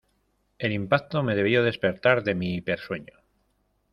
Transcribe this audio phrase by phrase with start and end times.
[0.57, 3.13] El impacto me debió despertar de mi hipersueño.